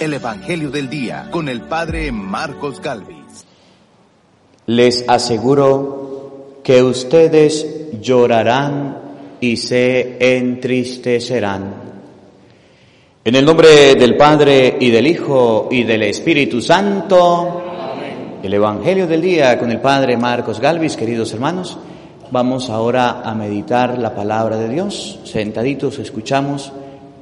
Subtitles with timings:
[0.00, 3.46] el Evangelio del Día con el Padre Marcos Galvis.
[4.66, 8.98] Les aseguro que ustedes llorarán
[9.40, 11.86] y se entristecerán.
[13.24, 17.62] En el nombre del Padre y del Hijo y del Espíritu Santo,
[18.42, 21.78] el Evangelio del Día con el Padre Marcos Galvis, queridos hermanos.
[22.30, 25.20] Vamos ahora a meditar la palabra de Dios.
[25.24, 26.72] Sentaditos escuchamos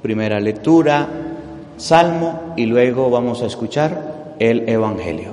[0.02, 1.33] primera lectura,
[1.76, 5.30] salmo y luego vamos a escuchar el Evangelio.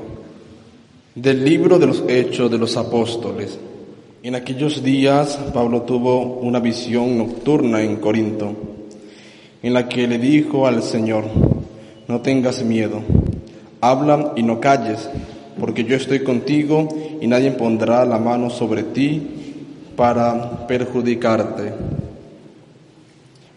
[1.16, 3.59] Del libro de los Hechos de los Apóstoles.
[4.23, 8.54] En aquellos días Pablo tuvo una visión nocturna en Corinto,
[9.64, 11.26] en la que le dijo al Señor,
[12.08, 13.02] no tengas miedo,
[13.81, 15.09] habla y no calles,
[15.59, 16.88] porque yo estoy contigo
[17.20, 19.22] y nadie pondrá la mano sobre ti
[19.95, 21.91] para perjudicarte.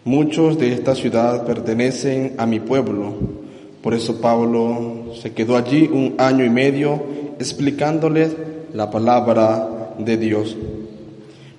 [0.05, 3.15] Muchos de esta ciudad pertenecen a mi pueblo,
[3.81, 7.01] por eso Pablo se quedó allí un año y medio
[7.39, 8.35] explicándoles
[8.71, 10.55] la palabra de Dios.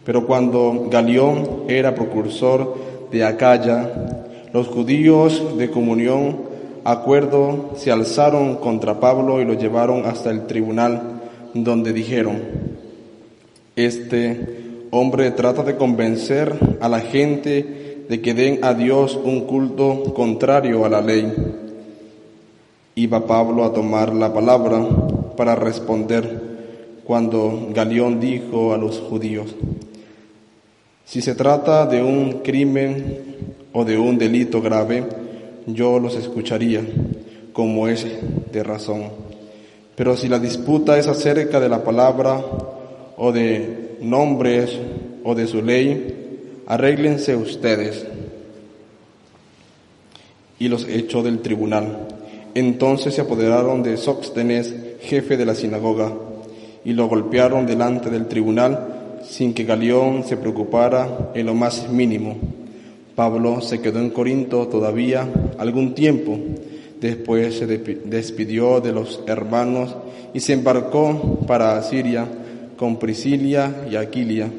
[0.04, 2.76] Pero cuando Galión era precursor
[3.10, 6.36] de Acaya, los judíos de comunión
[6.84, 11.20] acuerdo se alzaron contra Pablo y lo llevaron hasta el tribunal,
[11.52, 12.42] donde dijeron,
[13.74, 20.14] este hombre trata de convencer a la gente de que den a Dios un culto
[20.14, 21.32] contrario a la ley.
[22.94, 24.86] Iba Pablo a tomar la palabra
[25.36, 26.56] para responder
[27.04, 29.54] cuando Galión dijo a los judíos,
[31.04, 33.18] si se trata de un crimen
[33.72, 35.04] o de un delito grave,
[35.66, 36.84] yo los escucharía,
[37.52, 38.06] como es
[38.52, 39.04] de razón.
[39.94, 42.44] Pero si la disputa es acerca de la palabra
[43.16, 44.76] o de nombres
[45.22, 46.15] o de su ley,
[46.66, 48.06] arréglense ustedes.
[50.58, 52.08] Y los echó del tribunal.
[52.54, 56.12] Entonces se apoderaron de Sóxtenes, jefe de la sinagoga,
[56.84, 58.94] y lo golpearon delante del tribunal
[59.28, 62.36] sin que Galión se preocupara en lo más mínimo.
[63.14, 65.28] Pablo se quedó en Corinto todavía
[65.58, 66.38] algún tiempo.
[67.00, 69.94] Después se despidió de los hermanos
[70.32, 72.26] y se embarcó para Siria
[72.76, 74.50] con Priscilia y Aquilia.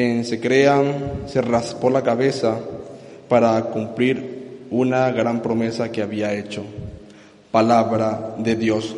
[0.00, 2.58] En Secrean se raspó la cabeza
[3.28, 6.64] para cumplir una gran promesa que había hecho.
[7.50, 8.96] Palabra de Dios.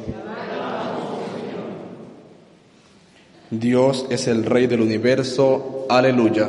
[3.51, 5.87] Dios es el Rey del universo.
[5.89, 6.49] Aleluya.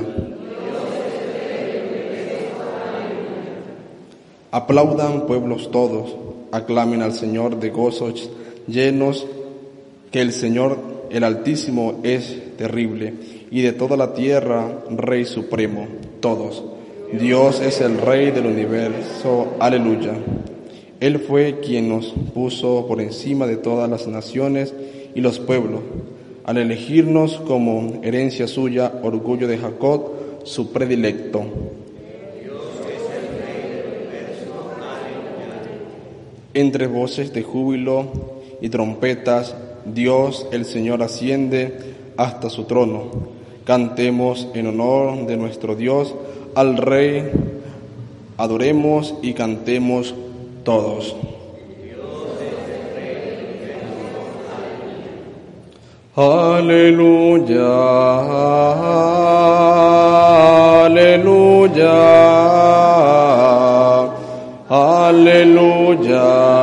[4.51, 6.15] Aplaudan pueblos todos,
[6.51, 8.29] aclamen al Señor de gozos
[8.67, 9.25] llenos,
[10.11, 10.77] que el Señor
[11.09, 13.13] el Altísimo es terrible,
[13.53, 15.85] y de toda la tierra, Rey Supremo,
[16.21, 16.63] todos.
[17.11, 20.15] Dios es el Rey del universo, aleluya.
[20.99, 24.73] Él fue quien nos puso por encima de todas las naciones
[25.13, 25.81] y los pueblos,
[26.45, 30.13] al elegirnos como herencia suya, orgullo de Jacob,
[30.45, 31.43] su predilecto.
[36.55, 38.07] Entre voces de júbilo
[38.61, 41.77] y trompetas, Dios el Señor asciende
[42.17, 43.42] hasta su trono.
[43.65, 46.13] Cantemos en honor de nuestro Dios
[46.53, 47.31] al Rey,
[48.37, 50.13] adoremos y cantemos
[50.63, 51.15] todos.
[56.15, 57.65] Aleluya,
[60.85, 61.93] aleluya,
[64.69, 66.62] aleluya.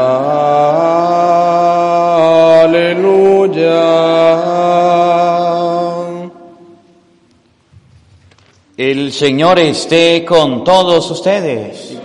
[9.12, 11.97] Señor esté con todos ustedes.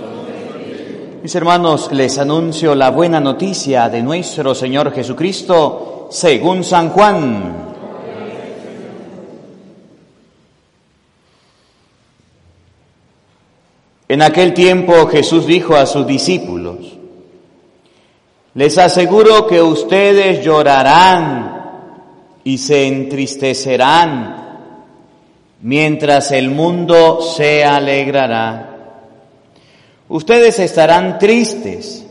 [1.22, 7.66] Mis hermanos, les anuncio la buena noticia de nuestro Señor Jesucristo según San Juan.
[14.08, 16.78] En aquel tiempo Jesús dijo a sus discípulos,
[18.53, 21.56] les aseguro que ustedes llorarán
[22.44, 24.45] y se entristecerán
[25.66, 28.70] mientras el mundo se alegrará.
[30.08, 32.06] Ustedes estarán tristes,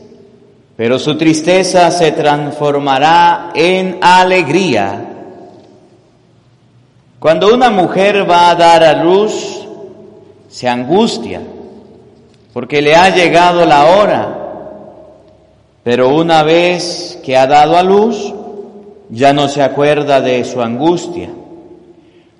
[0.75, 5.05] pero su tristeza se transformará en alegría.
[7.17, 9.65] Cuando una mujer va a dar a luz,
[10.49, 11.41] se angustia,
[12.51, 14.37] porque le ha llegado la hora,
[15.81, 18.33] pero una vez que ha dado a luz,
[19.09, 21.29] ya no se acuerda de su angustia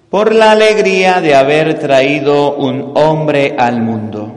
[0.09, 4.31] por la alegría de haber traído un hombre al mundo.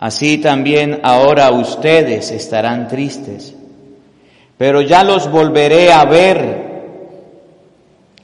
[0.00, 3.54] Así también ahora ustedes estarán tristes,
[4.56, 6.68] pero ya los volveré a ver.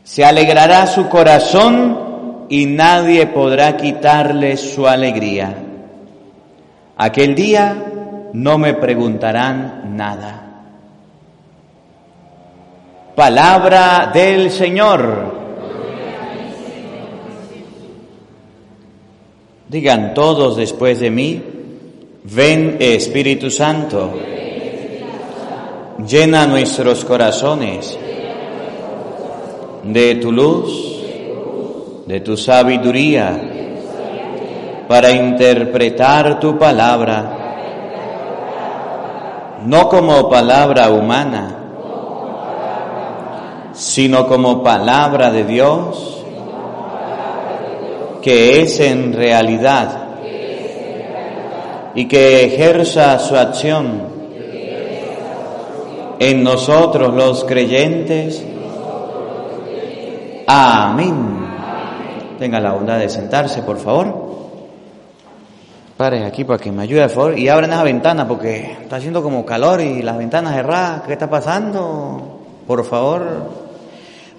[0.04, 5.54] Se alegrará su corazón y nadie podrá quitarles su alegría.
[6.96, 7.74] Aquel día
[8.32, 10.42] no me preguntarán nada.
[13.16, 15.43] Palabra del Señor.
[19.74, 21.42] Digan todos después de mí,
[22.22, 24.08] ven Espíritu Santo,
[26.06, 27.98] llena nuestros corazones
[29.82, 31.02] de tu luz,
[32.06, 37.38] de tu sabiduría, para interpretar tu palabra,
[39.66, 41.58] no como palabra humana,
[43.72, 46.13] sino como palabra de Dios
[48.24, 50.02] que es en realidad
[51.94, 54.02] y que ejerza su acción
[56.18, 58.42] en nosotros los creyentes.
[60.46, 61.48] Amén.
[62.38, 64.24] Tenga la bondad de sentarse, por favor.
[65.98, 67.38] Pare aquí para que me ayude, por favor.
[67.38, 71.02] Y abran esa ventana porque está haciendo como calor y las ventanas cerradas.
[71.02, 72.40] ¿Qué está pasando?
[72.66, 73.22] Por favor.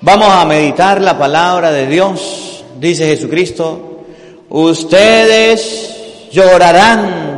[0.02, 4.04] Vamos a meditar la palabra de Dios dice Jesucristo,
[4.50, 7.36] ustedes llorarán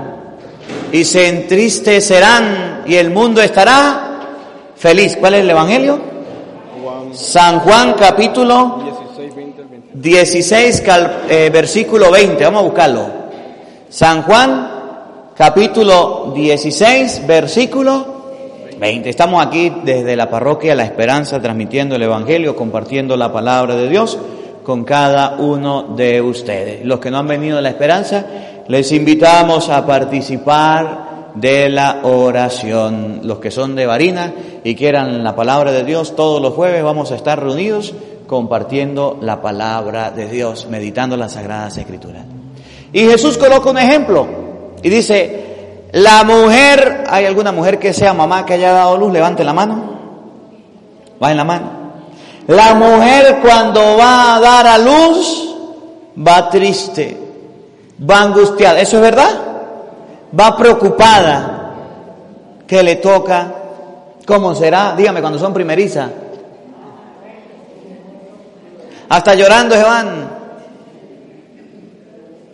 [0.92, 4.19] y se entristecerán y el mundo estará
[4.75, 5.18] feliz.
[5.19, 6.00] ¿Cuál es el Evangelio?
[7.13, 8.84] San Juan capítulo
[9.94, 10.84] 16,
[11.30, 12.44] eh, versículo 20.
[12.44, 13.07] Vamos a buscarlo.
[13.89, 14.72] San Juan
[15.36, 18.18] capítulo 16, versículo
[18.80, 19.10] 20.
[19.10, 24.18] Estamos aquí desde la parroquia La Esperanza transmitiendo el Evangelio, compartiendo la palabra de Dios
[24.68, 26.84] con cada uno de ustedes.
[26.84, 28.25] Los que no han venido de la esperanza,
[28.68, 33.22] les invitamos a participar de la oración.
[33.24, 34.34] Los que son de Varina
[34.66, 37.94] y quieran la palabra de Dios, todos los jueves vamos a estar reunidos
[38.28, 42.25] compartiendo la palabra de Dios, meditando las sagradas escrituras.
[42.92, 44.28] Y Jesús coloca un ejemplo
[44.84, 49.13] y dice, la mujer, ¿hay alguna mujer que sea mamá que haya dado luz?
[49.13, 49.98] Levante la mano.
[51.24, 51.76] Va en la mano.
[52.48, 55.54] La mujer cuando va a dar a luz
[56.18, 57.18] va triste,
[58.10, 58.80] va angustiada.
[58.80, 59.30] ¿Eso es verdad?
[60.38, 61.74] Va preocupada.
[62.66, 63.54] ¿Qué le toca?
[64.26, 64.94] ¿Cómo será?
[64.96, 66.10] Dígame cuando son primerizas.
[69.10, 70.30] Hasta llorando se van.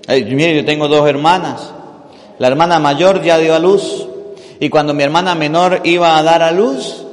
[0.08, 1.72] mire, yo tengo dos hermanas.
[2.40, 4.08] La hermana mayor ya dio a luz.
[4.60, 7.04] Y cuando mi hermana menor iba a dar a luz,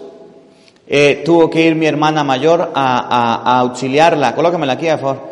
[0.93, 4.35] eh, tuvo que ir mi hermana mayor a, auxiliarla.
[4.35, 5.31] Colóquemela aquí, por favor.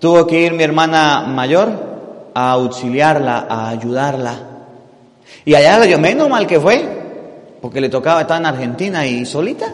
[0.00, 1.70] Tuvo que ir mi hermana mayor
[2.34, 4.34] a auxiliarla, a ayudarla.
[5.44, 6.84] Y allá yo menos mal que fue,
[7.62, 9.72] porque le tocaba estar en Argentina y solita.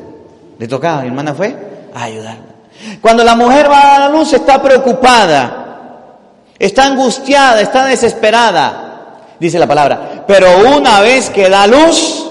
[0.58, 1.56] Le tocaba, mi hermana fue
[1.94, 2.54] a ayudarla.
[3.00, 6.18] Cuando la mujer va a la luz está preocupada,
[6.58, 10.24] está angustiada, está desesperada, dice la palabra.
[10.26, 12.30] Pero una vez que da luz,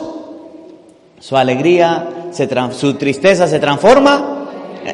[1.20, 2.10] su alegría
[2.72, 4.44] su tristeza se transforma.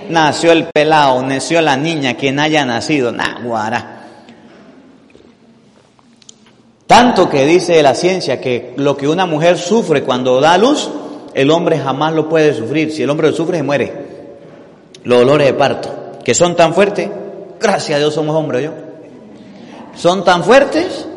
[0.09, 4.01] Nació el pelado, nació la niña, quien haya nacido, naguara.
[6.87, 10.89] Tanto que dice la ciencia que lo que una mujer sufre cuando da luz,
[11.33, 12.91] el hombre jamás lo puede sufrir.
[12.91, 13.93] Si el hombre lo sufre, se muere.
[15.03, 15.89] Los dolores de parto,
[16.23, 17.09] que son tan fuertes,
[17.59, 18.71] gracias a Dios somos hombres, yo.
[19.95, 21.07] Son tan fuertes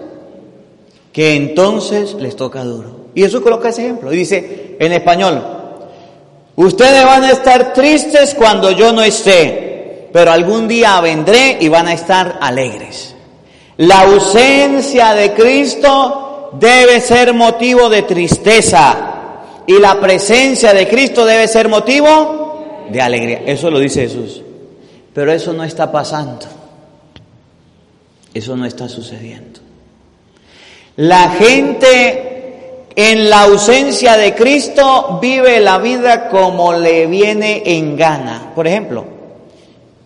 [1.13, 3.07] que entonces les toca duro.
[3.15, 4.13] Y eso coloca ese ejemplo.
[4.13, 5.43] Y dice en español,
[6.57, 11.89] Ustedes van a estar tristes cuando yo no esté, pero algún día vendré y van
[11.89, 13.15] a estar alegres.
[13.79, 19.11] La ausencia de Cristo debe ser motivo de tristeza
[19.67, 23.43] y la presencia de Cristo debe ser motivo de alegría.
[23.47, 24.43] Eso lo dice Jesús.
[25.13, 26.47] Pero eso no está pasando.
[28.33, 29.61] Eso no está sucediendo.
[30.97, 32.34] La gente
[32.97, 38.53] en la ausencia de Cristo vive la vida como le viene en gana.
[38.55, 39.05] Por ejemplo,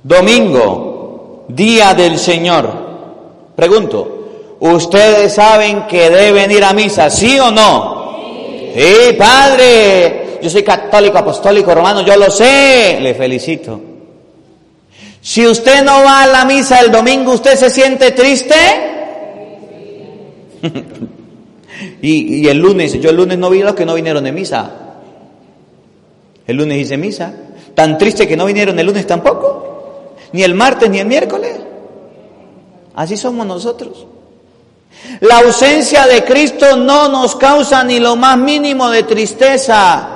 [0.03, 2.89] domingo, día del Señor.
[3.55, 7.99] Pregunto, ¿ustedes saben que deben ir a misa, sí o no?
[8.75, 10.39] Sí, padre.
[10.41, 12.99] Yo soy católico, apostólico, romano, yo lo sé.
[13.01, 13.81] Le felicito.
[15.21, 18.55] Si usted no va a la misa el domingo, ¿usted se siente triste?
[22.03, 24.71] Y, el lunes, yo el lunes no vi a los que no vinieron de misa.
[26.47, 27.33] El lunes hice misa.
[27.75, 30.15] Tan triste que no vinieron el lunes tampoco.
[30.33, 31.57] Ni el martes ni el miércoles.
[32.95, 34.07] Así somos nosotros.
[35.21, 40.09] La ausencia de Cristo no nos causa ni lo más mínimo de tristeza.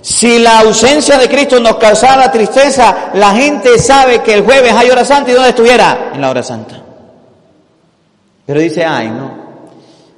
[0.00, 4.90] Si la ausencia de Cristo nos causara tristeza, la gente sabe que el jueves hay
[4.90, 6.10] hora santa y ¿dónde estuviera?
[6.14, 6.82] En la hora santa.
[8.46, 9.41] Pero dice, ay, no.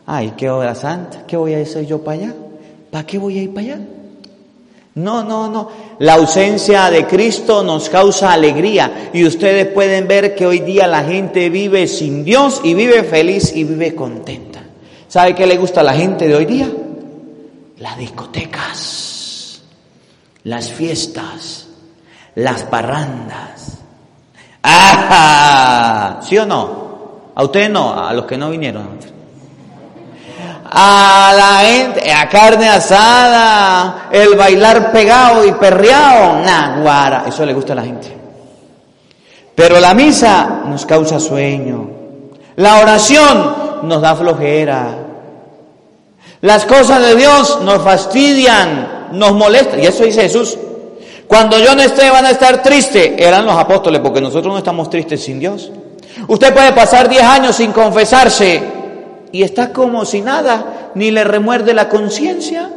[0.07, 1.25] Ay, qué hora santa.
[1.27, 2.35] ¿Qué voy a hacer yo para allá?
[2.91, 3.79] ¿Para qué voy a ir para allá?
[4.97, 5.69] No, no, no.
[5.99, 11.03] La ausencia de Cristo nos causa alegría y ustedes pueden ver que hoy día la
[11.03, 14.63] gente vive sin Dios y vive feliz y vive contenta.
[15.09, 16.71] ¿Sabe qué le gusta a la gente de hoy día?
[17.79, 19.05] Las discotecas
[20.45, 21.67] las fiestas,
[22.37, 23.79] las parrandas.
[24.63, 26.21] ¡Ah!
[26.23, 26.85] ¿Sí o no?
[27.35, 29.13] A ustedes no, a los que no vinieron.
[30.71, 37.52] A la gente, a carne asada, el bailar pegado y perreado, nah, guara, eso le
[37.52, 38.16] gusta a la gente.
[39.54, 41.90] Pero la misa nos causa sueño.
[42.56, 44.99] La oración nos da flojera.
[46.40, 49.78] Las cosas de Dios nos fastidian nos molesta.
[49.78, 50.59] Y eso dice Jesús.
[51.26, 53.12] Cuando yo no esté, van a estar tristes.
[53.16, 55.71] Eran los apóstoles, porque nosotros no estamos tristes sin Dios.
[56.28, 58.62] Usted puede pasar 10 años sin confesarse
[59.35, 62.71] y está como si nada, ni le remuerde la conciencia.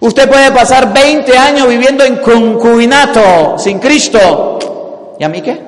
[0.00, 5.14] Usted puede pasar 20 años viviendo en concubinato sin Cristo.
[5.18, 5.60] ¿Y a mí qué?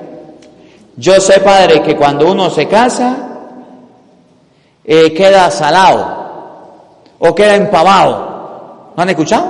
[0.95, 3.15] Yo sé, Padre, que cuando uno se casa,
[4.83, 8.91] eh, queda salado o queda empavado.
[8.97, 9.45] ¿No han escuchado?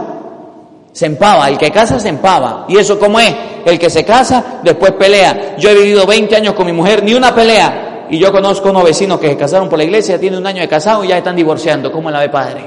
[0.91, 2.65] Se empava, el que casa se empava.
[2.67, 3.33] ¿Y eso cómo es?
[3.63, 5.55] El que se casa, después pelea.
[5.57, 7.92] Yo he vivido 20 años con mi mujer, ni una pelea.
[8.09, 10.67] Y yo conozco unos vecinos que se casaron por la iglesia, tienen un año de
[10.67, 11.91] casado y ya están divorciando.
[11.91, 12.61] ¿Cómo la ve padre?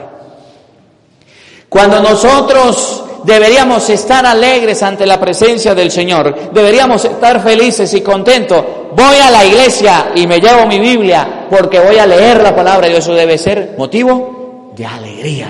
[1.68, 8.64] Cuando nosotros deberíamos estar alegres ante la presencia del Señor, deberíamos estar felices y contentos.
[8.94, 12.88] Voy a la iglesia y me llevo mi Biblia porque voy a leer la palabra
[12.88, 15.48] y eso debe ser motivo de alegría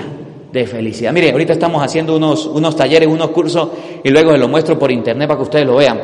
[0.51, 1.13] de felicidad.
[1.13, 3.69] Mire, ahorita estamos haciendo unos, unos talleres, unos cursos
[4.03, 5.99] y luego se los muestro por internet para que ustedes lo vean.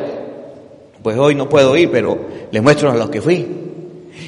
[1.02, 2.16] Pues hoy no puedo ir, pero
[2.50, 3.64] les muestro a los que fui.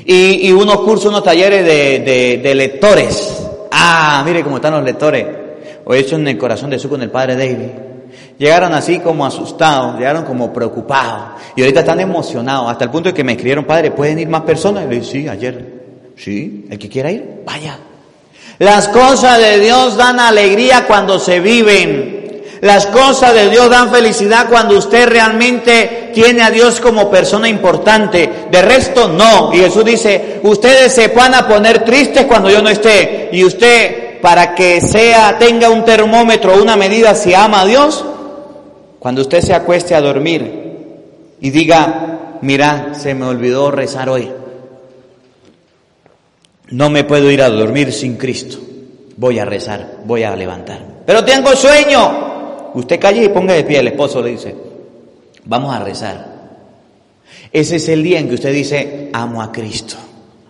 [0.04, 3.46] Y, unos cursos, unos talleres de, de, lectores.
[3.72, 5.26] Ah, mire cómo están los lectores.
[5.84, 7.70] Hoy hecho en el corazón de su con el padre David.
[8.38, 11.40] Llegaron así como asustados, llegaron como preocupados.
[11.56, 14.42] Y ahorita están emocionados, hasta el punto de que me escribieron, padre, ¿pueden ir más
[14.42, 14.84] personas?
[14.84, 15.76] Y le dije, sí, ayer.
[16.16, 17.78] Sí, el que quiera ir, vaya.
[18.58, 22.15] Las cosas de Dios dan alegría cuando se viven.
[22.60, 28.46] Las cosas de Dios dan felicidad cuando usted realmente tiene a Dios como persona importante.
[28.50, 29.52] De resto, no.
[29.52, 33.28] Y Jesús dice, ustedes se van a poner tristes cuando yo no esté.
[33.32, 38.04] Y usted, para que sea, tenga un termómetro, una medida si ama a Dios,
[38.98, 40.66] cuando usted se acueste a dormir
[41.40, 44.30] y diga, mira, se me olvidó rezar hoy.
[46.70, 48.58] No me puedo ir a dormir sin Cristo.
[49.16, 50.80] Voy a rezar, voy a levantar.
[51.06, 52.35] Pero tengo sueño.
[52.76, 53.78] Usted calle y ponga de pie.
[53.78, 54.54] El esposo le dice,
[55.47, 56.37] vamos a rezar.
[57.50, 59.97] Ese es el día en que usted dice, amo a Cristo,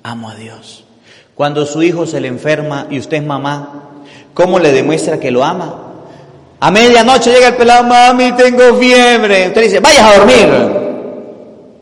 [0.02, 0.84] amo a Dios.
[1.36, 3.92] Cuando su hijo se le enferma y usted es mamá,
[4.34, 5.82] ¿cómo le demuestra que lo ama?
[6.58, 9.46] A medianoche llega el pelado, mami, tengo fiebre.
[9.46, 10.48] Usted dice, vayas a dormir.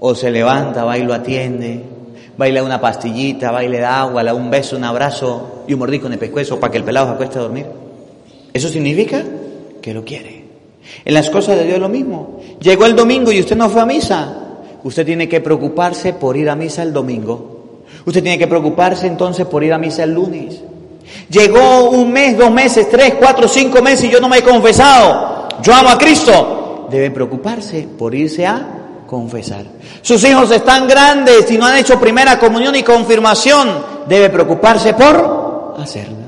[0.01, 1.95] O se levanta, va y lo atiende
[2.37, 6.07] baile una pastillita, baile de agua, le da un beso, un abrazo y un mordisco
[6.07, 7.67] en el pescuezo para que el pelado se acueste a dormir.
[8.53, 9.23] Eso significa
[9.85, 10.43] que lo quiere.
[11.05, 12.41] En las cosas de Dios lo mismo.
[12.59, 14.35] Llegó el domingo y usted no fue a misa.
[14.83, 17.83] Usted tiene que preocuparse por ir a misa el domingo.
[18.07, 20.63] Usted tiene que preocuparse entonces por ir a misa el lunes.
[21.29, 25.49] Llegó un mes, dos meses, tres, cuatro, cinco meses y yo no me he confesado.
[25.63, 26.89] Yo amo a Cristo.
[26.91, 28.67] Debe preocuparse por irse a
[29.07, 29.67] confesar.
[30.01, 33.69] Sus hijos están grandes y no han hecho primera comunión y confirmación.
[34.09, 36.24] Debe preocuparse por hacerla.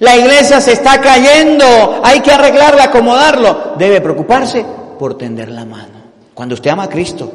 [0.00, 3.74] La iglesia se está cayendo, hay que arreglarla, acomodarlo.
[3.76, 4.64] Debe preocuparse
[4.98, 6.00] por tender la mano.
[6.32, 7.30] Cuando usted ama a Cristo.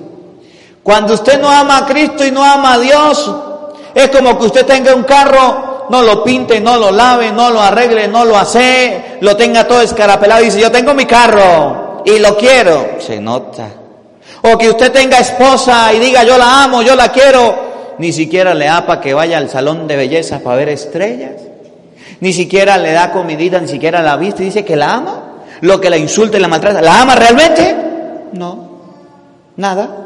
[0.82, 3.36] Cuando usted no ama a Cristo y no ama a Dios,
[3.94, 7.62] es como que usted tenga un carro, no lo pinte, no lo lave, no lo
[7.62, 12.18] arregle, no lo hace, lo tenga todo escarapelado y dice, yo tengo mi carro y
[12.18, 12.98] lo quiero.
[13.00, 13.68] Se nota.
[14.42, 17.76] O que usted tenga esposa y diga yo la amo, yo la quiero.
[18.00, 21.55] Ni siquiera le da para que vaya al salón de belleza para ver estrellas.
[22.22, 25.24] Ni siquiera le da comidita, ni siquiera la viste dice que la ama.
[25.62, 26.82] Lo que la insulta y la maltrata.
[26.82, 27.76] ¿La ama realmente?
[28.34, 28.70] No.
[29.58, 30.06] Nada.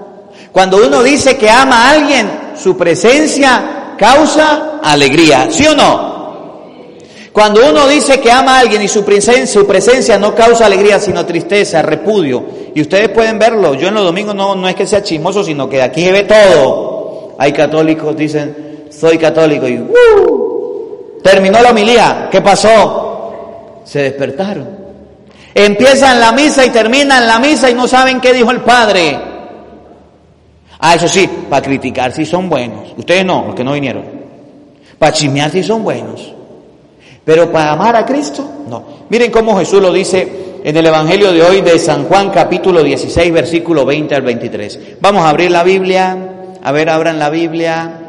[0.51, 5.47] Cuando uno dice que ama a alguien, su presencia causa alegría.
[5.49, 6.09] ¿Sí o no?
[7.31, 10.99] Cuando uno dice que ama a alguien y su presencia, su presencia no causa alegría,
[10.99, 14.87] sino tristeza, repudio, y ustedes pueden verlo, yo en los domingos no, no es que
[14.87, 17.35] sea chismoso, sino que aquí se ve todo.
[17.37, 20.28] Hay católicos dicen, soy católico y ¡uh!
[21.23, 22.27] Terminó la homilía.
[22.31, 23.81] ¿Qué pasó?
[23.85, 24.79] Se despertaron.
[25.53, 29.19] Empiezan la misa y terminan la misa y no saben qué dijo el Padre.
[30.79, 32.93] Ah, eso sí, para criticar si son buenos.
[32.95, 34.03] Ustedes no, los que no vinieron.
[34.97, 36.33] Para chismear si son buenos.
[37.25, 38.83] Pero para amar a Cristo, no.
[39.09, 43.31] Miren cómo Jesús lo dice en el Evangelio de hoy de San Juan capítulo 16
[43.33, 44.79] versículo 20 al 23.
[45.01, 46.17] Vamos a abrir la Biblia.
[46.63, 47.99] A ver, abran la Biblia.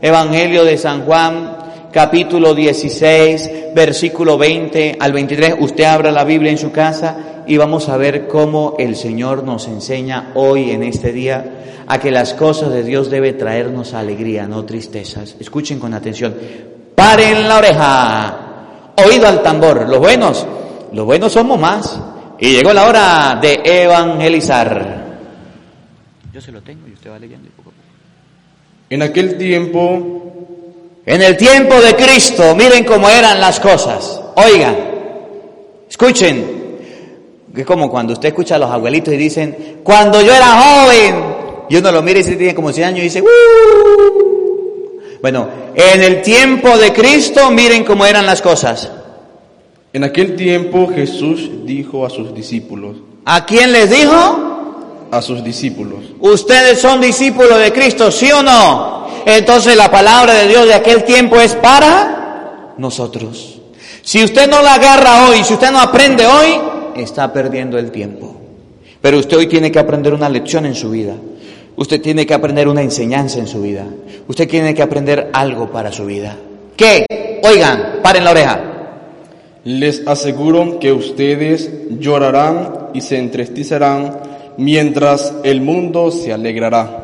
[0.00, 1.63] Evangelio de San Juan
[1.94, 5.54] capítulo 16 versículo 20 al 23.
[5.60, 9.68] Usted abra la Biblia en su casa y vamos a ver cómo el Señor nos
[9.68, 14.64] enseña hoy en este día a que las cosas de Dios debe traernos alegría, no
[14.64, 15.36] tristezas.
[15.38, 16.34] Escuchen con atención.
[16.96, 18.38] Paren la oreja.
[18.96, 19.88] Oído al tambor.
[19.88, 20.44] Los buenos,
[20.92, 22.00] los buenos somos más.
[22.40, 25.04] Y llegó la hora de evangelizar.
[26.32, 27.50] Yo se lo tengo y usted va leyendo.
[28.90, 30.23] En aquel tiempo
[31.06, 34.20] en el tiempo de Cristo, miren cómo eran las cosas.
[34.36, 34.76] Oigan,
[35.88, 36.64] escuchen.
[37.54, 41.24] Es como cuando usted escucha a los abuelitos y dicen, cuando yo era joven,
[41.68, 43.22] y uno lo mira y se tiene como 100 años y dice,
[45.20, 48.90] bueno, en el tiempo de Cristo, miren cómo eran las cosas.
[49.92, 52.96] En aquel tiempo Jesús dijo a sus discípulos.
[53.24, 55.06] ¿A quién les dijo?
[55.10, 56.06] A sus discípulos.
[56.18, 59.03] Ustedes son discípulos de Cristo, ¿sí o no?
[59.26, 63.60] Entonces la palabra de Dios de aquel tiempo es para nosotros.
[64.02, 66.60] Si usted no la agarra hoy, si usted no aprende hoy,
[66.96, 68.36] está perdiendo el tiempo.
[69.00, 71.14] Pero usted hoy tiene que aprender una lección en su vida.
[71.76, 73.84] Usted tiene que aprender una enseñanza en su vida.
[74.28, 76.36] Usted tiene que aprender algo para su vida.
[76.76, 77.06] ¿Qué?
[77.42, 78.60] Oigan, paren la oreja.
[79.64, 84.18] Les aseguro que ustedes llorarán y se entristecerán
[84.56, 87.03] mientras el mundo se alegrará.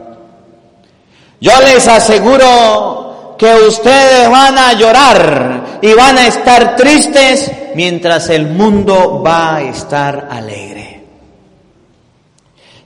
[1.41, 8.47] Yo les aseguro que ustedes van a llorar y van a estar tristes mientras el
[8.47, 11.01] mundo va a estar alegre.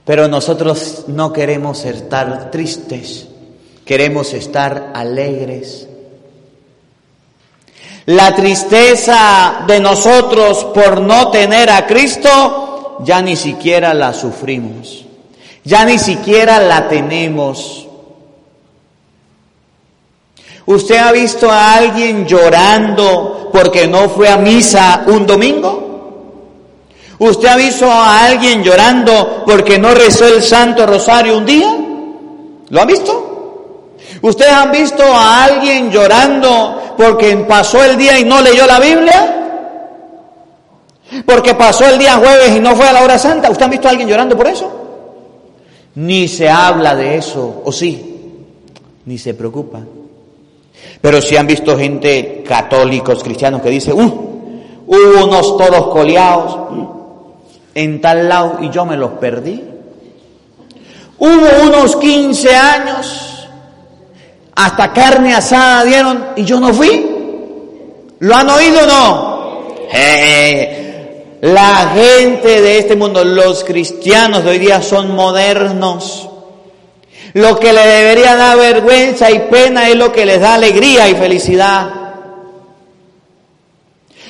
[0.05, 3.27] Pero nosotros no queremos estar tristes,
[3.83, 5.89] queremos estar alegres.
[8.05, 15.05] La tristeza de nosotros por no tener a Cristo ya ni siquiera la sufrimos,
[15.63, 17.84] ya ni siquiera la tenemos.
[20.65, 25.85] ¿Usted ha visto a alguien llorando porque no fue a misa un domingo?
[27.19, 31.75] ¿Usted ha visto a alguien llorando porque no rezó el Santo Rosario un día?
[32.69, 33.95] ¿Lo han visto?
[34.21, 39.41] ¿Ustedes han visto a alguien llorando porque pasó el día y no leyó la Biblia?
[41.25, 43.51] Porque pasó el día jueves y no fue a la hora santa.
[43.51, 44.71] ¿Usted ha visto a alguien llorando por eso?
[45.95, 48.33] Ni se habla de eso, o sí,
[49.05, 49.79] ni se preocupa.
[51.01, 54.01] Pero si han visto gente católicos, cristianos, que dice, uh,
[54.87, 56.57] hubo unos toros coleados
[57.73, 59.63] en tal lado y yo me los perdí.
[61.17, 63.47] Hubo unos 15 años,
[64.55, 67.11] hasta carne asada dieron y yo no fui.
[68.19, 69.35] ¿Lo han oído o no?
[71.41, 76.27] la gente de este mundo, los cristianos de hoy día son modernos.
[77.35, 81.15] Lo que le debería dar vergüenza y pena es lo que les da alegría y
[81.15, 81.89] felicidad.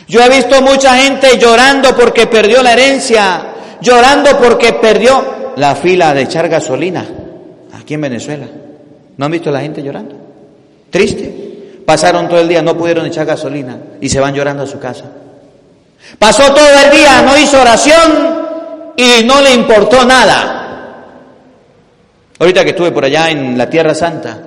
[0.07, 3.43] Yo he visto mucha gente llorando porque perdió la herencia,
[3.79, 7.05] llorando porque perdió la fila de echar gasolina
[7.79, 8.47] aquí en Venezuela.
[9.17, 10.15] ¿No han visto la gente llorando?
[10.89, 11.83] Triste.
[11.85, 15.05] Pasaron todo el día, no pudieron echar gasolina y se van llorando a su casa.
[16.17, 20.54] Pasó todo el día, no hizo oración y no le importó nada.
[22.37, 24.41] Ahorita que estuve por allá en la Tierra Santa,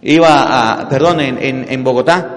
[0.00, 2.36] iba a, perdón, en, en, Bogotá,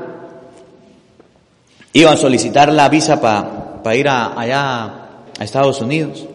[1.94, 4.84] iba a solicitar la visa para ir allá
[5.40, 6.26] a Estados Unidos.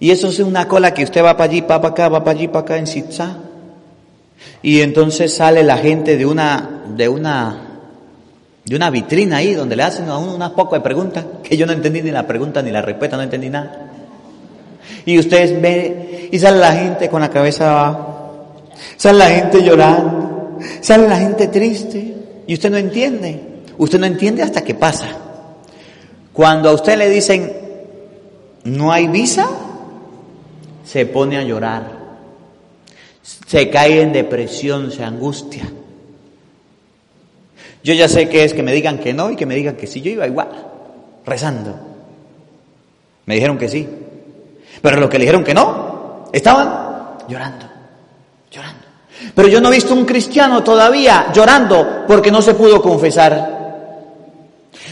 [0.00, 2.48] Y eso es una cola que usted va para allí, para acá, va para allí,
[2.48, 3.36] para acá en Sitzá.
[4.60, 7.80] Y entonces sale la gente de una, de una,
[8.64, 11.72] de una vitrina ahí donde le hacen a uno unas pocas preguntas, que yo no
[11.72, 13.81] entendí ni la pregunta ni la respuesta, no entendí nada.
[15.04, 20.58] Y ustedes ven, y sale la gente con la cabeza abajo, sale la gente llorando,
[20.80, 22.14] sale la gente triste,
[22.46, 23.40] y usted no entiende.
[23.78, 25.08] Usted no entiende hasta que pasa.
[26.32, 27.52] Cuando a usted le dicen,
[28.64, 29.48] no hay visa,
[30.84, 32.02] se pone a llorar,
[33.22, 35.64] se cae en depresión, se angustia.
[37.84, 39.86] Yo ya sé que es que me digan que no y que me digan que
[39.86, 40.00] sí.
[40.00, 40.48] Yo iba igual,
[41.26, 41.78] rezando.
[43.26, 43.88] Me dijeron que sí.
[44.82, 47.66] Pero los que le dijeron que no, estaban llorando,
[48.50, 48.82] llorando.
[49.34, 53.62] Pero yo no he visto un cristiano todavía llorando porque no se pudo confesar.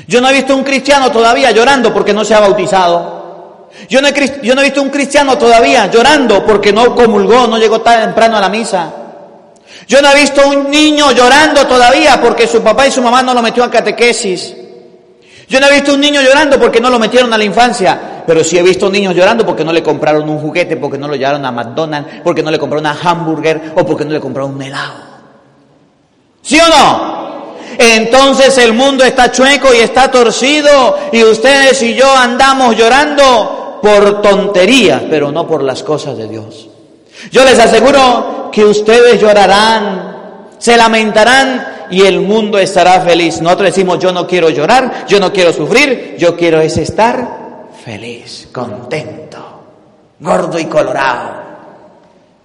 [0.07, 3.69] Yo no he visto un cristiano todavía llorando porque no se ha bautizado.
[3.89, 7.59] Yo no, he, yo no he visto un cristiano todavía llorando porque no comulgó, no
[7.59, 8.93] llegó tan temprano a la misa.
[9.87, 13.35] Yo no he visto un niño llorando todavía porque su papá y su mamá no
[13.35, 14.55] lo metió a catequesis.
[15.49, 18.45] Yo no he visto un niño llorando porque no lo metieron a la infancia, pero
[18.45, 21.45] sí he visto niños llorando porque no le compraron un juguete, porque no lo llevaron
[21.45, 24.95] a McDonald's, porque no le compraron una hamburger o porque no le compraron un helado.
[26.41, 27.57] ¿Sí o no?
[27.77, 34.23] Entonces el mundo está chueco y está torcido y ustedes y yo andamos llorando por
[34.23, 36.69] tonterías, pero no por las cosas de Dios.
[37.33, 43.41] Yo les aseguro que ustedes llorarán, se lamentarán y el mundo estará feliz.
[43.41, 47.40] Nosotros decimos, yo no quiero llorar, yo no quiero sufrir, yo quiero es estar
[47.85, 49.39] feliz, contento,
[50.21, 51.41] gordo y colorado.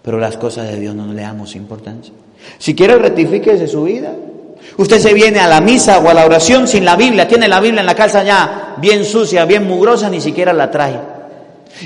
[0.02, 2.13] Pero las cosas de Dios no le damos importancia.
[2.58, 4.13] Si quiere, rectifíquese su vida.
[4.78, 7.60] Usted se viene a la misa o a la oración sin la Biblia, tiene la
[7.60, 11.00] Biblia en la casa ya bien sucia, bien mugrosa, ni siquiera la trae.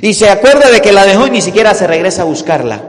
[0.02, 2.82] Y se acuerda de que la dejó y ni siquiera se regresa a buscarla.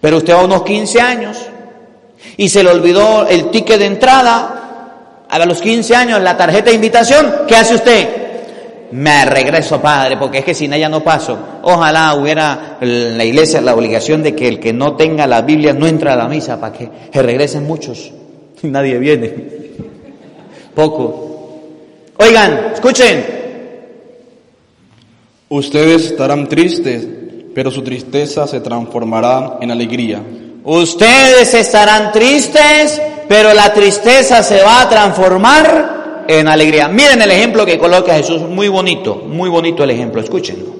[0.00, 1.38] Pero usted a unos 15 años
[2.36, 4.64] y se le olvidó el ticket de entrada,
[5.28, 8.23] a los 15 años la tarjeta de invitación, ¿qué hace usted?
[8.94, 11.36] Me regreso, padre, porque es que sin ella no paso.
[11.62, 15.72] Ojalá hubiera en la iglesia la obligación de que el que no tenga la Biblia
[15.72, 18.12] no entra a la misa para que se regresen muchos.
[18.62, 19.34] Y nadie viene.
[20.76, 21.62] Poco.
[22.18, 23.26] Oigan, escuchen.
[25.48, 27.04] Ustedes estarán tristes,
[27.52, 30.22] pero su tristeza se transformará en alegría.
[30.62, 36.88] Ustedes estarán tristes, pero la tristeza se va a transformar en alegría.
[36.88, 40.74] Miren el ejemplo que coloca Jesús, muy bonito, muy bonito el ejemplo, escúchenlo.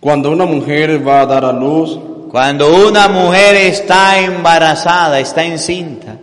[0.00, 1.98] Cuando una mujer va a dar a luz,
[2.30, 6.16] cuando una mujer está embarazada, está encinta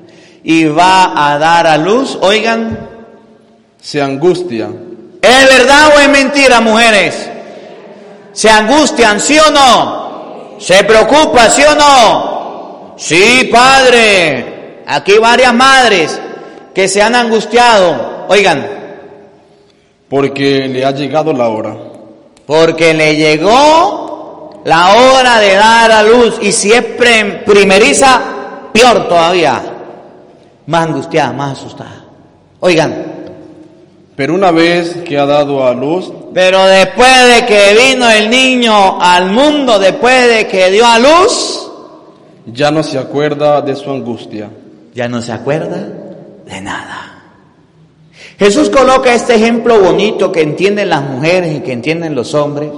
[0.43, 2.89] y va a dar a luz, oigan,
[3.79, 4.69] se angustia.
[5.21, 7.29] ¿Es verdad o es mentira, mujeres?
[8.33, 10.57] ¿Se angustian, sí o no?
[10.59, 12.93] ¿Se preocupa, sí o no?
[12.97, 14.83] Sí, padre.
[14.87, 16.19] Aquí varias madres
[16.77, 18.27] que se han angustiado.
[18.29, 18.63] Oigan.
[20.07, 21.75] Porque le ha llegado la hora.
[22.45, 26.37] Porque le llegó la hora de dar a luz.
[26.39, 28.21] Y siempre primeriza,
[28.71, 29.59] peor todavía.
[30.67, 32.05] Más angustiada, más asustada.
[32.59, 33.05] Oigan.
[34.15, 39.01] Pero una vez que ha dado a luz, pero después de que vino el niño
[39.01, 41.71] al mundo, después de que dio a luz,
[42.45, 44.51] ya no se acuerda de su angustia.
[44.93, 46.03] Ya no se acuerda
[46.47, 47.23] de nada.
[48.39, 52.69] Jesús coloca este ejemplo bonito que entienden las mujeres y que entienden los hombres,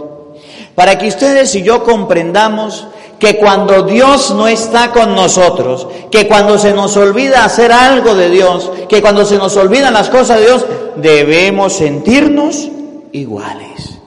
[0.75, 2.87] para que ustedes y yo comprendamos
[3.19, 8.29] que cuando Dios no está con nosotros, que cuando se nos olvida hacer algo de
[8.29, 12.69] Dios, que cuando se nos olvidan las cosas de Dios, debemos sentirnos
[13.11, 13.99] iguales.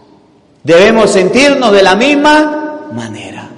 [0.64, 3.48] Debemos sentirnos de la misma manera.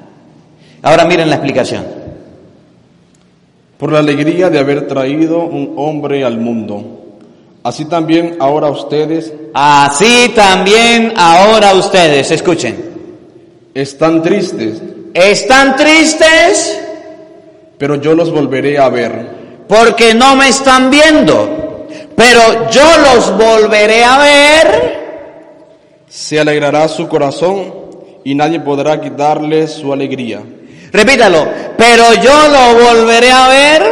[0.83, 1.87] Ahora miren la explicación.
[3.79, 6.85] Por la alegría de haber traído un hombre al mundo.
[7.63, 9.33] Así también ahora ustedes.
[9.53, 12.93] Así también ahora ustedes, escuchen.
[13.75, 14.83] Están tristes.
[15.13, 16.81] Están tristes.
[17.79, 19.65] Pero yo los volveré a ver.
[19.67, 21.87] Porque no me están viendo.
[22.15, 24.95] Pero yo los volveré a ver
[26.15, 27.75] se alegrará su corazón
[28.23, 30.43] y nadie podrá quitarle su alegría.
[30.95, 33.83] Repítalo, pero yo lo volveré a ver.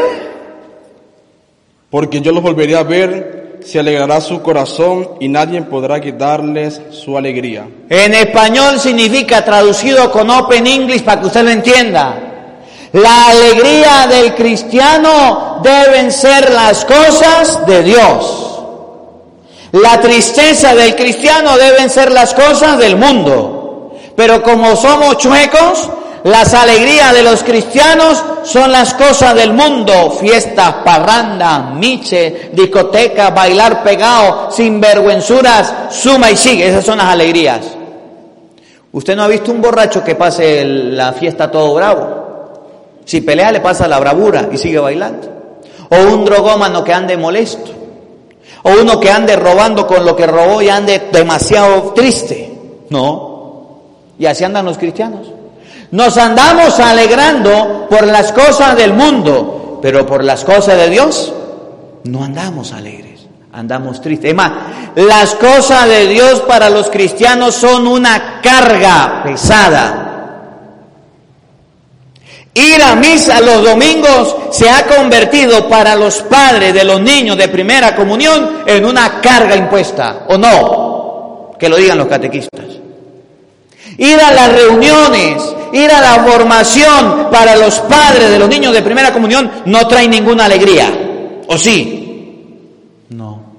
[1.91, 7.19] Porque yo lo volveré a ver, se alegrará su corazón y nadie podrá quitarles su
[7.19, 7.67] alegría.
[7.89, 12.15] En español significa traducido con Open English para que usted lo entienda.
[12.93, 18.61] La alegría del cristiano deben ser las cosas de Dios.
[19.73, 23.99] La tristeza del cristiano deben ser las cosas del mundo.
[24.15, 25.91] Pero como somos chuecos,
[26.25, 30.13] las alegrías de los cristianos son las cosas del mundo.
[30.13, 36.69] Fiestas, parranda, miche, discoteca, bailar pegado, sinvergüenzuras, suma y sigue.
[36.69, 37.61] Esas son las alegrías.
[38.93, 42.23] ¿Usted no ha visto un borracho que pase la fiesta todo bravo?
[43.05, 45.29] Si pelea le pasa la bravura y sigue bailando.
[45.91, 47.73] O un drogómano que ande molesto.
[48.63, 52.57] O uno que ande robando con lo que robó y ande demasiado triste.
[52.91, 53.81] No.
[54.21, 55.32] Y así andan los cristianos.
[55.93, 61.35] Nos andamos alegrando por las cosas del mundo, pero por las cosas de Dios
[62.05, 64.31] no andamos alegres, andamos tristes.
[64.31, 64.53] Es más,
[64.95, 70.09] las cosas de Dios para los cristianos son una carga pesada.
[72.55, 77.49] Ir a misa los domingos se ha convertido para los padres de los niños de
[77.49, 81.51] primera comunión en una carga impuesta, ¿o no?
[81.59, 82.65] Que lo digan los catequistas.
[83.99, 88.83] Ir a las reuniones, ir a la formación para los padres de los niños de
[88.83, 90.91] primera comunión no trae ninguna alegría,
[91.49, 93.07] ¿o sí?
[93.11, 93.53] No.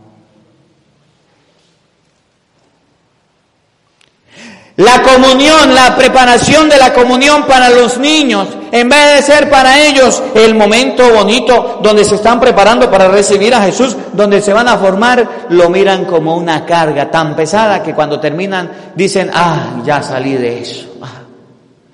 [4.75, 9.79] La comunión, la preparación de la comunión para los niños, en vez de ser para
[9.79, 14.67] ellos el momento bonito donde se están preparando para recibir a Jesús, donde se van
[14.67, 20.01] a formar, lo miran como una carga tan pesada que cuando terminan dicen, ah, ya
[20.01, 21.22] salí de eso, ah,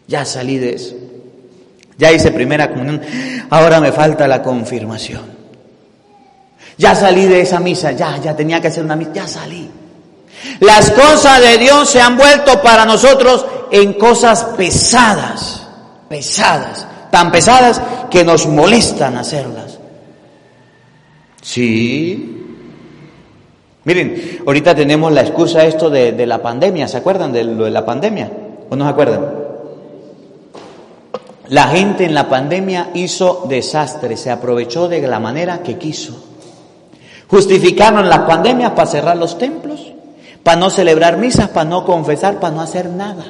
[0.10, 0.95] ya salí de eso.
[1.98, 3.02] Ya hice primera comunión,
[3.50, 5.22] ahora me falta la confirmación.
[6.78, 9.69] Ya salí de esa misa, ya, ya tenía que hacer una misa, ya salí.
[10.62, 15.67] Las cosas de Dios se han vuelto para nosotros en cosas pesadas,
[16.10, 19.78] pesadas, tan pesadas que nos molestan hacerlas.
[21.41, 22.45] Sí.
[23.84, 27.86] Miren, ahorita tenemos la excusa esto de, la pandemia, ¿se acuerdan de lo de la
[27.86, 28.32] pandemia?
[28.69, 29.38] ¿O no se acuerdan?
[31.49, 36.25] La gente en la pandemia hizo desastre, se aprovechó de la manera que quiso.
[37.27, 39.93] Justificaron las pandemias para cerrar los templos
[40.43, 43.23] para no celebrar misas, para no confesar, para no hacer nada.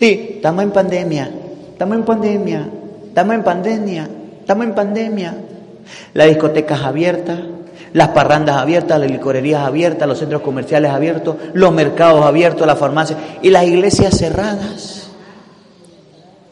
[0.00, 1.30] Y estamos en pandemia,
[1.72, 2.68] estamos en pandemia,
[3.08, 4.08] estamos en pandemia,
[4.40, 5.34] estamos en pandemia.
[6.14, 7.38] Las discotecas abiertas,
[7.92, 13.18] las parrandas abiertas, las licorerías abiertas, los centros comerciales abiertos, los mercados abiertos, las farmacias
[13.42, 15.03] y las iglesias cerradas.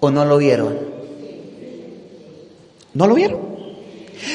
[0.04, 0.76] ¿O no lo vieron?
[2.94, 3.38] ¿No lo vieron?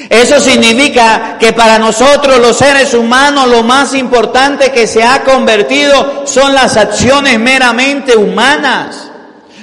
[0.09, 6.25] Eso significa que para nosotros los seres humanos lo más importante que se ha convertido
[6.25, 9.11] son las acciones meramente humanas.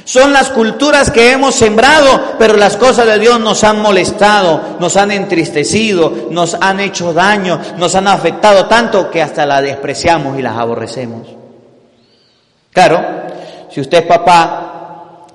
[0.04, 4.98] Son las culturas que hemos sembrado, pero las cosas de Dios nos han molestado, nos
[4.98, 10.42] han entristecido, nos han hecho daño, nos han afectado tanto que hasta las despreciamos y
[10.42, 11.26] las aborrecemos.
[12.70, 13.02] Claro,
[13.70, 14.63] si usted es papá,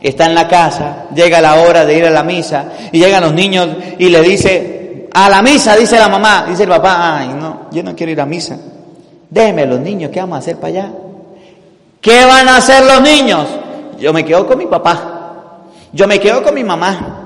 [0.02, 3.34] está en la casa, llega la hora de ir a la misa y llegan los
[3.34, 7.68] niños y le dice, a la misa, dice la mamá, dice el papá, ay, no,
[7.72, 8.58] yo no quiero ir a misa.
[9.30, 10.92] Déjeme los niños, ¿qué vamos a hacer para allá?
[12.02, 13.46] ¿Qué van a hacer los niños?
[14.00, 15.60] Yo me quedo con mi papá,
[15.92, 17.20] yo me quedo con mi mamá.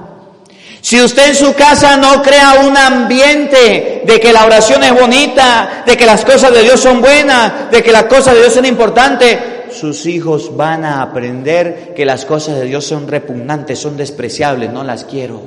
[0.81, 5.83] Si usted en su casa no crea un ambiente de que la oración es bonita,
[5.85, 8.65] de que las cosas de Dios son buenas, de que las cosas de Dios son
[8.65, 9.37] importantes,
[9.73, 14.83] sus hijos van a aprender que las cosas de Dios son repugnantes, son despreciables, no
[14.83, 15.41] las quiero.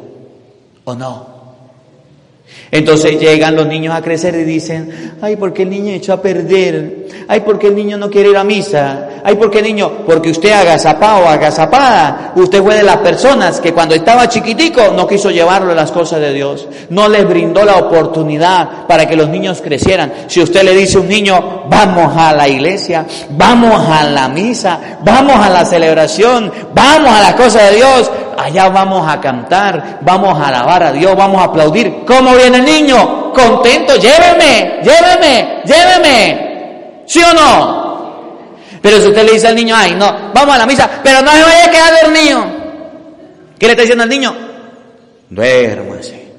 [0.85, 1.36] ¿O no?
[2.71, 6.21] Entonces llegan los niños a crecer y dicen, ay, ¿por qué el niño echó a
[6.21, 7.07] perder?
[7.29, 9.09] Ay, ¿por qué el niño no quiere ir a misa?
[9.25, 10.05] Ay, ¿por qué el niño?
[10.07, 15.31] Porque usted agazapado agazapada, usted fue de las personas que cuando estaba chiquitico no quiso
[15.31, 16.69] llevarlo a las cosas de Dios.
[16.91, 20.13] No les brindó la oportunidad para que los niños crecieran.
[20.27, 24.99] Si usted le dice a un niño, vamos a la iglesia, vamos a la misa,
[25.03, 30.39] vamos a la celebración, vamos a las cosas de Dios, allá vamos a cantar, vamos
[30.39, 32.05] a alabar a Dios, vamos a aplaudir.
[32.07, 33.33] ¿Cómo viene el niño?
[33.33, 37.05] Contento, lléveme, lléveme, lléveme.
[37.07, 37.87] ¿Sí o no?
[38.81, 41.31] Pero si usted le dice al niño, ay, no, vamos a la misa, pero no
[41.33, 42.45] se vaya a quedar dormido.
[43.59, 44.35] ¿Qué le está diciendo al niño?
[45.31, 46.33] Duérmase.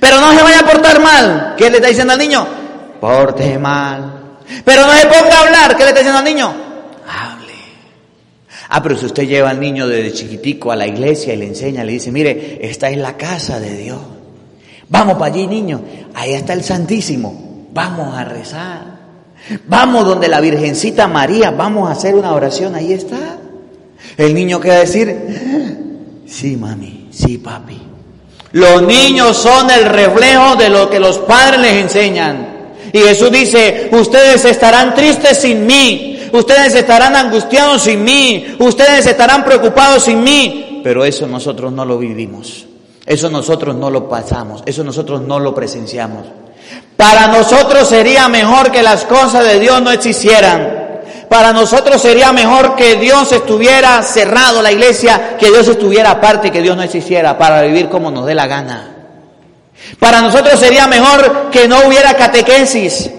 [0.00, 1.54] Pero no se vaya a portar mal.
[1.56, 2.46] ¿Qué le está diciendo al niño?
[3.00, 4.38] Porte mal.
[4.64, 5.76] Pero no se ponga a hablar.
[5.76, 6.65] ¿Qué le está diciendo al niño?
[8.68, 11.84] Ah, pero si usted lleva al niño desde chiquitico a la iglesia y le enseña,
[11.84, 14.00] le dice, mire, esta es la casa de Dios.
[14.88, 15.82] Vamos para allí, niño.
[16.14, 17.68] Ahí está el Santísimo.
[17.72, 18.96] Vamos a rezar.
[19.66, 21.50] Vamos donde la Virgencita María.
[21.50, 22.74] Vamos a hacer una oración.
[22.74, 23.38] Ahí está.
[24.16, 27.80] El niño queda decir, sí, mami, sí, papi.
[28.52, 32.56] Los niños son el reflejo de lo que los padres les enseñan.
[32.92, 39.44] Y Jesús dice, ustedes estarán tristes sin mí, ustedes estarán angustiados sin mí, ustedes estarán
[39.44, 42.66] preocupados sin mí, pero eso nosotros no lo vivimos,
[43.04, 46.26] eso nosotros no lo pasamos, eso nosotros no lo presenciamos.
[46.96, 50.86] Para nosotros sería mejor que las cosas de Dios no existieran.
[51.28, 56.62] Para nosotros sería mejor que Dios estuviera cerrado, la iglesia, que Dios estuviera aparte, que
[56.62, 58.92] Dios no existiera, para vivir como nos dé la gana.
[59.98, 63.10] Para nosotros sería mejor que no hubiera catequesis,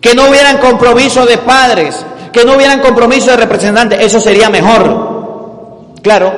[0.00, 5.92] que no hubieran compromiso de padres, que no hubieran compromiso de representantes, eso sería mejor.
[6.02, 6.32] Claro,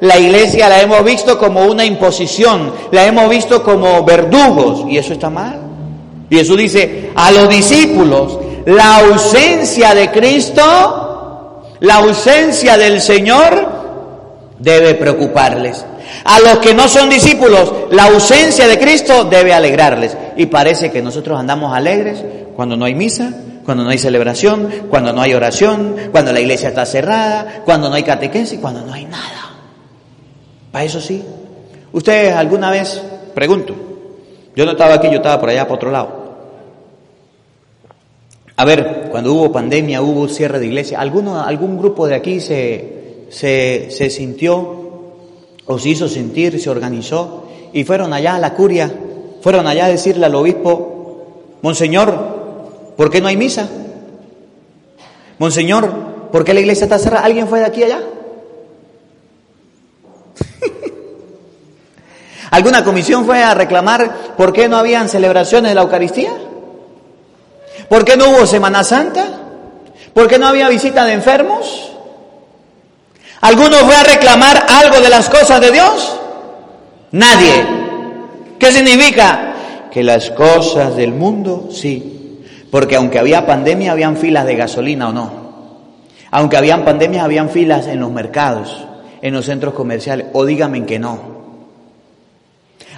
[0.00, 5.12] la iglesia la hemos visto como una imposición, la hemos visto como verdugos, y eso
[5.12, 5.60] está mal.
[6.28, 13.68] Y Jesús dice a los discípulos, la ausencia de Cristo, la ausencia del Señor,
[14.58, 15.84] debe preocuparles.
[16.24, 20.16] A los que no son discípulos, la ausencia de Cristo debe alegrarles.
[20.36, 22.22] Y parece que nosotros andamos alegres
[22.54, 23.32] cuando no hay misa,
[23.64, 27.94] cuando no hay celebración, cuando no hay oración, cuando la iglesia está cerrada, cuando no
[27.94, 29.56] hay catequesis, cuando no hay nada.
[30.72, 31.22] Para eso sí.
[31.92, 33.02] Ustedes alguna vez,
[33.34, 33.74] pregunto,
[34.54, 36.20] yo no estaba aquí, yo estaba por allá, por otro lado.
[38.56, 43.24] A ver, cuando hubo pandemia, hubo cierre de iglesia, ¿alguno, ¿algún grupo de aquí se,
[43.30, 44.80] se, se sintió
[45.66, 48.92] o se hizo sentir, se organizó y fueron allá a la curia,
[49.40, 50.90] fueron allá a decirle al obispo,
[51.62, 52.39] Monseñor,
[52.96, 53.68] ¿por qué no hay misa?
[55.38, 57.24] Monseñor, ¿por qué la iglesia está cerrada?
[57.24, 58.00] ¿Alguien fue de aquí allá?
[62.50, 66.32] ¿Alguna comisión fue a reclamar por qué no habían celebraciones de la Eucaristía?
[67.88, 69.24] ¿Por qué no hubo Semana Santa?
[70.12, 71.90] ¿Por qué no había visita de enfermos?
[73.40, 76.16] ¿Alguno fue a reclamar algo de las cosas de Dios?
[77.12, 77.66] Nadie.
[78.58, 79.54] ¿Qué significa?
[79.90, 82.19] Que las cosas del mundo sí.
[82.70, 85.30] Porque aunque había pandemia, habían filas de gasolina o no.
[86.30, 88.86] Aunque habían pandemias, habían filas en los mercados,
[89.20, 90.26] en los centros comerciales.
[90.32, 91.18] O díganme que no.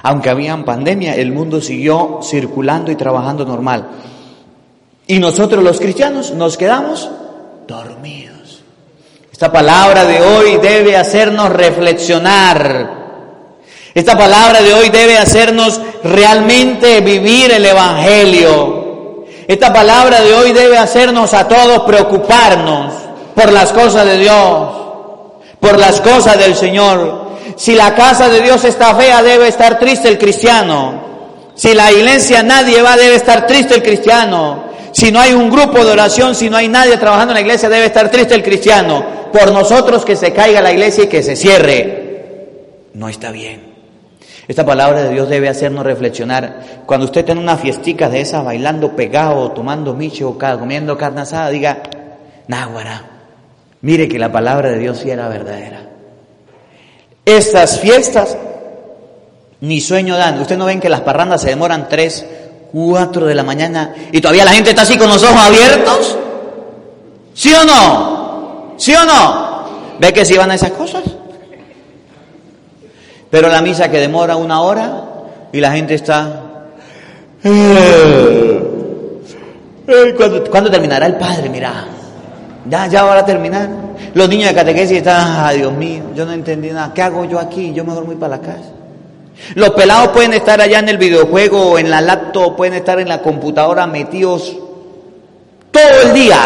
[0.02, 3.86] Aunque habían pandemia, el mundo siguió circulando y trabajando normal.
[5.06, 7.10] Y nosotros los cristianos nos quedamos
[7.66, 8.62] dormidos.
[9.30, 13.02] Esta palabra de hoy debe hacernos reflexionar.
[13.94, 18.81] Esta palabra de hoy debe hacernos realmente vivir el Evangelio.
[19.48, 22.94] Esta palabra de hoy debe hacernos a todos preocuparnos
[23.34, 24.70] por las cosas de Dios,
[25.58, 27.32] por las cosas del Señor.
[27.56, 31.02] Si la casa de Dios está fea, debe estar triste el cristiano.
[31.54, 34.64] Si la iglesia nadie va, debe estar triste el cristiano.
[34.92, 37.68] Si no hay un grupo de oración, si no hay nadie trabajando en la iglesia,
[37.68, 39.04] debe estar triste el cristiano.
[39.32, 42.90] Por nosotros que se caiga la iglesia y que se cierre.
[42.94, 43.71] No está bien.
[44.48, 46.82] Esta palabra de Dios debe hacernos reflexionar.
[46.86, 51.50] Cuando usted tiene una fiestica de esas, bailando pegado, tomando micho, o comiendo carne asada,
[51.50, 51.82] diga,
[52.48, 53.02] náguara,
[53.82, 55.88] mire que la palabra de Dios sí era verdadera.
[57.24, 58.36] Estas fiestas
[59.60, 60.40] ni sueño dan.
[60.40, 62.26] Ustedes no ven que las parrandas se demoran tres,
[62.72, 66.18] 4 de la mañana y todavía la gente está así con los ojos abiertos?
[67.34, 68.74] ¿Sí o no?
[68.78, 69.96] ¿Sí o no?
[69.98, 71.02] ¿Ve que si van a esas cosas?
[73.32, 75.04] Pero la misa que demora una hora
[75.52, 76.68] y la gente está...
[80.50, 81.48] ¿Cuándo, terminará el padre?
[81.48, 81.86] Mira,
[82.68, 83.70] ya, ya va a terminar.
[84.12, 86.92] Los niños de catequesis están, ay Dios mío, yo no entendí nada.
[86.92, 87.72] ¿Qué hago yo aquí?
[87.72, 88.70] Yo mejor voy para la casa.
[89.54, 93.22] Los pelados pueden estar allá en el videojuego en la laptop, pueden estar en la
[93.22, 94.54] computadora metidos
[95.70, 96.36] todo el día.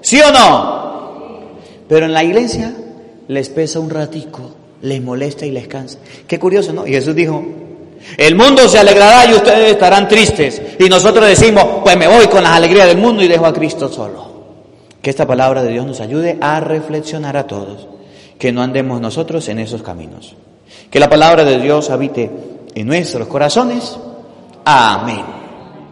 [0.00, 1.58] ¿Sí o no?
[1.86, 2.72] Pero en la iglesia
[3.28, 5.98] les pesa un ratico, les molesta y les cansa.
[6.26, 6.86] Qué curioso, ¿no?
[6.86, 7.42] Y Jesús dijo,
[8.18, 10.60] el mundo se alegrará y ustedes estarán tristes.
[10.78, 13.88] Y nosotros decimos, pues me voy con las alegrías del mundo y dejo a Cristo
[13.88, 14.34] solo.
[15.00, 17.88] Que esta palabra de Dios nos ayude a reflexionar a todos,
[18.38, 20.36] que no andemos nosotros en esos caminos.
[20.90, 22.30] Que la palabra de Dios habite
[22.74, 23.98] en nuestros corazones.
[24.66, 25.24] Amén.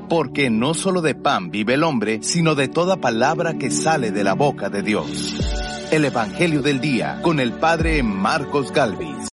[0.08, 4.24] Porque no solo de pan vive el hombre, sino de toda palabra que sale de
[4.24, 5.61] la boca de Dios.
[5.92, 9.28] El Evangelio del Día con el Padre Marcos Galvis.